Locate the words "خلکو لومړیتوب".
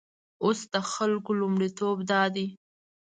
0.91-1.97